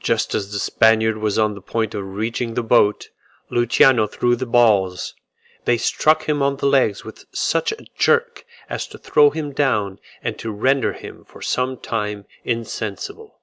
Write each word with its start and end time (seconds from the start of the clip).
Just 0.00 0.34
as 0.34 0.50
the 0.50 0.58
Spaniard 0.58 1.18
was 1.18 1.38
on 1.38 1.52
the 1.54 1.60
point 1.60 1.94
of 1.94 2.02
reaching 2.14 2.54
the 2.54 2.62
boat, 2.62 3.10
Luciano 3.50 4.06
threw 4.06 4.34
the 4.34 4.46
balls: 4.46 5.14
they 5.66 5.76
struck 5.76 6.26
him 6.26 6.40
on 6.40 6.56
the 6.56 6.64
legs 6.64 7.04
with 7.04 7.26
such 7.32 7.70
a 7.70 7.84
jerk, 7.94 8.46
as 8.70 8.86
to 8.86 8.96
throw 8.96 9.28
him 9.28 9.52
down 9.52 9.98
and 10.22 10.38
to 10.38 10.50
render 10.52 10.94
him 10.94 11.22
for 11.26 11.42
some 11.42 11.76
time 11.76 12.24
insensible. 12.44 13.40